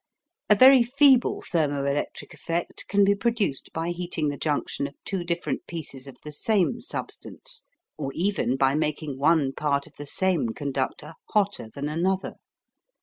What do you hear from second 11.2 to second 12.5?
hotter than another.